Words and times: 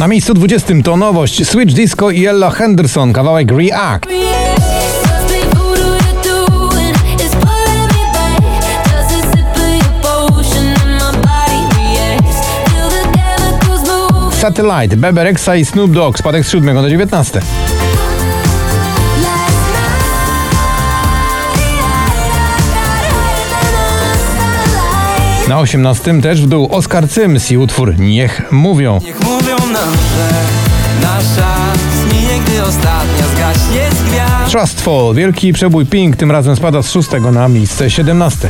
Na 0.00 0.08
miejscu 0.08 0.34
20 0.34 0.74
to 0.84 0.96
nowość 0.96 1.46
Switch 1.46 1.74
Disco 1.74 2.10
i 2.10 2.26
Ella 2.26 2.50
Henderson, 2.50 3.12
kawałek 3.12 3.52
React. 3.52 4.08
Satellite, 14.40 14.96
Bebe 14.96 15.24
Rexha 15.24 15.56
i 15.56 15.64
Snoop 15.64 15.90
Dogg, 15.90 16.18
spadek 16.18 16.44
z 16.44 16.50
7 16.50 16.74
do 16.74 16.90
19. 16.90 17.40
Na 25.50 25.58
18 25.58 26.20
też 26.20 26.42
w 26.42 26.46
dół 26.46 26.68
Oscar 26.70 27.08
Cyms 27.08 27.50
i 27.50 27.58
utwór 27.58 27.98
Niech 27.98 28.52
mówią. 28.52 29.00
Niech 29.04 29.20
mówią 29.20 29.56
nam, 29.56 29.92
że 29.92 30.30
nasza 31.02 31.56
gdy 32.46 32.62
ostatnia 32.62 33.24
zgaśnie 33.34 33.90
z 33.90 34.02
gwiazd. 34.02 34.50
Trustful, 34.50 35.14
wielki 35.14 35.52
przebój 35.52 35.86
Pink, 35.86 36.16
tym 36.16 36.30
razem 36.30 36.56
spada 36.56 36.82
z 36.82 36.90
6 36.90 37.08
na 37.32 37.48
miejsce 37.48 37.90
17. 37.90 38.48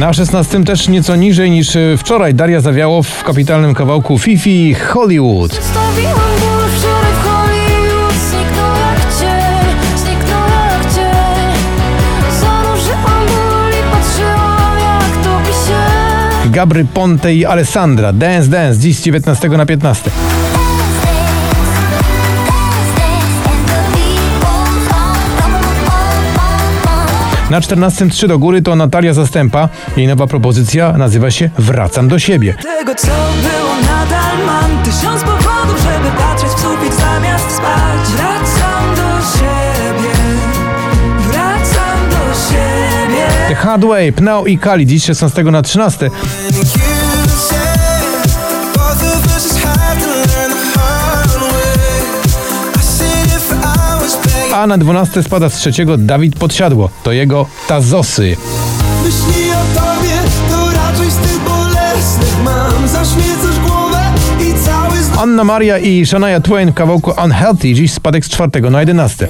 Na 0.00 0.12
16 0.12 0.64
też 0.64 0.88
nieco 0.88 1.16
niżej 1.16 1.50
niż 1.50 1.76
wczoraj 1.98 2.34
Daria 2.34 2.60
Zawiało 2.60 3.02
w 3.02 3.24
kapitalnym 3.24 3.74
kawałku 3.74 4.18
Fifi 4.18 4.74
Hollywood. 4.74 5.60
Gabry 16.58 16.84
Ponte 16.84 17.34
i 17.34 17.44
Alessandra 17.44 18.12
Dance 18.12 18.48
Dance 18.48 18.80
dziś 18.80 18.96
z 18.96 19.02
19 19.02 19.48
na 19.48 19.66
15. 19.66 20.10
Na 27.50 27.60
14 27.60 28.08
trzy 28.08 28.28
do 28.28 28.38
góry 28.38 28.62
to 28.62 28.76
Natalia 28.76 29.14
Zastępa. 29.14 29.68
Jej 29.96 30.06
nowa 30.06 30.26
propozycja 30.26 30.92
nazywa 30.92 31.30
się 31.30 31.50
Wracam 31.58 32.08
do 32.08 32.18
siebie. 32.18 32.54
Tego 32.62 32.94
co 32.94 33.06
było 33.42 33.74
nadal 33.80 34.46
mam 34.46 34.82
Tysiąc 34.84 35.22
powodów, 35.22 35.82
żeby 35.82 36.16
patrzeć 36.16 36.48
w 36.48 36.60
sufit 36.60 36.94
zamiast 36.94 37.50
spać 37.50 38.08
Wracam 38.16 38.94
do 38.94 39.26
siebie 39.38 40.14
Wracam 41.18 42.10
do 42.10 42.34
siebie 42.34 43.48
The 43.48 43.54
Hard 43.54 43.84
Way, 43.84 44.12
Pnał 44.12 44.46
i 44.46 44.58
Kali 44.58 44.86
dziś 44.86 45.04
16 45.04 45.44
na 45.44 45.62
13. 45.62 46.10
A 54.58 54.66
na 54.66 54.78
12 54.78 55.22
spada 55.22 55.48
z 55.48 55.54
trzeciego 55.54 55.96
Dawid 55.96 56.38
Podsiadło. 56.38 56.90
To 57.02 57.12
jego 57.12 57.46
Tazosy. 57.68 58.36
Myśli 59.04 59.50
o 59.50 59.80
tobie, 59.80 60.14
to 60.50 60.70
raczej 60.72 61.10
z 61.10 61.16
tych 61.16 61.40
bolesnych 61.40 62.36
mam 62.44 62.88
Zaśmiecasz 62.88 63.58
głowę 63.66 64.00
i 64.40 64.64
cały 64.64 65.22
Anna 65.22 65.44
Maria 65.44 65.78
i 65.78 66.06
Shania 66.06 66.40
Twain 66.40 66.70
w 66.70 66.74
kawałku 66.74 67.12
Unhealthy 67.24 67.74
dziś 67.74 67.92
spadek 67.92 68.24
z 68.24 68.28
czwartego 68.28 68.70
na 68.70 68.80
11. 68.80 69.28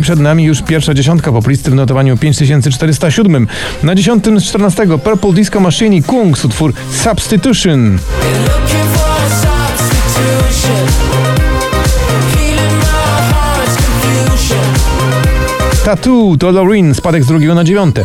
I 0.00 0.02
przed 0.02 0.20
nami 0.20 0.44
już 0.44 0.62
pierwsza 0.62 0.94
dziesiątka 0.94 1.32
poplisty 1.32 1.70
w 1.70 1.74
notowaniu 1.74 2.16
5407. 2.16 3.46
Na 3.82 3.94
dziesiątym 3.94 4.40
z 4.40 4.44
14 4.44 4.86
Purple 4.98 5.32
Disco 5.32 5.60
Machine 5.60 5.96
i 5.96 6.02
Kungs 6.02 6.44
utwór 6.44 6.72
Substitution. 6.92 7.98
Tattoo 15.84 16.36
to 16.38 16.50
Loreen, 16.50 16.94
spadek 16.94 17.24
z 17.24 17.26
drugiego 17.26 17.54
na 17.54 17.64
dziewiąte. 17.64 18.04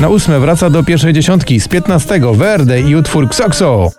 Na 0.00 0.08
ósme 0.08 0.40
wraca 0.40 0.70
do 0.70 0.82
pierwszej 0.82 1.12
dziesiątki 1.12 1.60
z 1.60 1.68
15 1.68 2.20
Verde 2.34 2.80
i 2.80 2.96
utwór 2.96 3.24
Xoxo. 3.24 3.90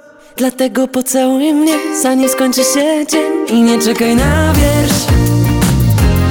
Dlatego 0.41 0.87
pocałuj 0.87 1.53
mnie, 1.53 1.73
zanim 2.01 2.29
skończy 2.29 2.61
się 2.63 3.05
dzień. 3.11 3.57
I 3.57 3.61
nie 3.61 3.81
czekaj 3.81 4.15
na 4.15 4.53
wiersz. 4.53 5.03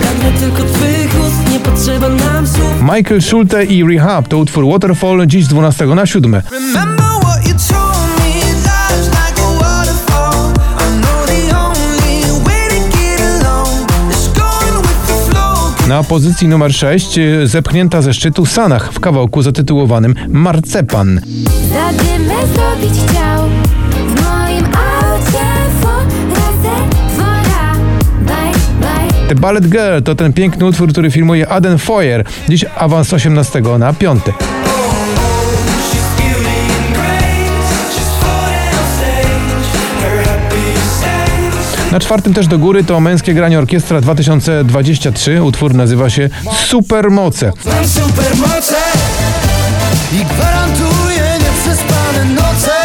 Pragnę 0.01 0.41
tylko 0.41 0.73
twych 0.73 1.21
ust, 1.27 1.53
nie 1.53 1.61
potrzeba 1.61 2.09
nam 2.09 2.47
słów. 2.47 2.83
Michael 2.97 3.23
Schulte 3.23 3.65
i 3.65 3.85
Rehab 3.85 4.29
to 4.29 4.39
utwór 4.39 4.67
Waterfall 4.73 5.27
dziś 5.27 5.45
z 5.45 5.49
12 5.49 5.87
na 5.87 6.07
7. 6.07 6.43
Remember 6.51 7.07
what 7.23 7.47
you 7.49 7.55
told 7.69 8.09
me 8.19 8.41
Life's 8.65 9.09
like 9.09 9.43
a 9.43 9.65
waterfall. 9.65 10.53
I 10.79 11.01
know 11.01 11.27
the 11.27 11.57
only 11.57 12.45
way 12.47 12.69
to 12.69 12.99
get 12.99 13.21
along 13.21 13.91
Is 14.11 14.29
going 14.29 14.83
with 14.83 15.07
the 15.07 15.33
flow. 15.33 15.89
Na 15.89 16.03
pozycji 16.03 16.49
numer 16.49 16.75
6 16.75 17.19
zepchnięta 17.45 18.03
ze 18.03 18.15
szczytu 18.15 18.47
Sanach 18.47 18.93
w 18.93 19.01
kawałku 19.01 19.43
zatytułowanym 19.43 20.15
Marcepan. 20.29 21.21
Zadymę 21.73 22.35
zrobić 22.55 23.01
chciał 23.09 23.51
The 29.31 29.37
Ballet 29.37 29.67
Girl 29.67 30.03
to 30.05 30.15
ten 30.15 30.33
piękny 30.33 30.67
utwór, 30.67 30.93
który 30.93 31.11
filmuje 31.11 31.49
Aden 31.49 31.79
Foyer. 31.79 32.25
Dziś 32.49 32.65
awans 32.77 33.09
z 33.09 33.13
18 33.13 33.61
na 33.61 33.93
5. 33.93 34.23
Na 41.93 42.01
czwartym 42.01 42.35
też 42.35 42.47
do 42.47 42.59
góry 42.59 42.85
to 42.85 43.01
męskie 43.01 43.35
granie 43.35 43.59
orkiestra 43.59 44.01
2023. 44.01 45.43
Utwór 45.43 45.75
nazywa 45.75 46.11
się 46.11 46.29
Supermoce. 46.67 47.53
Mam 47.65 47.89
supermoce 47.89 48.77
I 50.13 50.25
gwarantuję 50.25 51.39
nieprzespane 51.41 52.25
noce 52.25 52.80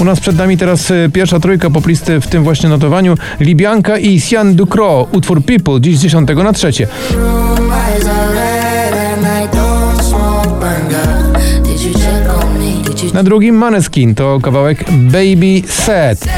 U 0.00 0.04
nas 0.04 0.20
przed 0.20 0.36
nami 0.36 0.56
teraz 0.56 0.90
y, 0.90 1.10
pierwsza 1.12 1.40
trójka 1.40 1.70
poplisty 1.70 2.20
w 2.20 2.26
tym 2.26 2.44
właśnie 2.44 2.68
notowaniu. 2.68 3.14
Libianka 3.40 3.98
i 3.98 4.20
Sian 4.20 4.54
Ducro. 4.54 5.06
Utwór 5.12 5.44
People 5.44 5.80
dziś 5.80 5.98
z 5.98 6.02
10 6.02 6.28
na 6.44 6.52
3. 6.52 6.68
Eyes 6.68 8.06
are 8.06 8.34
red 8.34 8.94
and 8.94 9.22
I 9.22 9.56
don't 9.56 10.02
smoke 10.02 10.60
banger 10.60 11.40
Did 11.62 11.82
you 11.82 11.92
check 11.92 12.42
on 12.42 12.58
me? 12.58 12.82
Did 12.84 13.02
you 13.02 13.14
Na 13.14 13.22
drugim 13.22 13.54
Maneskin 13.54 14.14
to 14.14 14.38
kawałek 14.42 14.84
Baby 14.90 15.62
Set. 15.66 16.28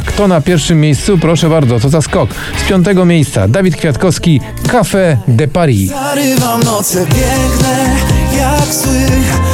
Kto 0.00 0.28
na 0.28 0.40
pierwszym 0.40 0.80
miejscu? 0.80 1.18
Proszę 1.18 1.48
bardzo, 1.48 1.80
co 1.80 1.88
za 1.88 2.02
skok. 2.02 2.30
Z 2.64 2.68
piątego 2.68 3.04
miejsca 3.04 3.48
Dawid 3.48 3.76
Kwiatkowski, 3.76 4.40
Café 4.68 5.16
de 5.28 5.48
Paris. 5.48 5.90
Zarywam 5.90 6.62
noce 6.62 7.06
piękne 7.06 7.96
jak 8.38 8.66
drodze 8.66 9.45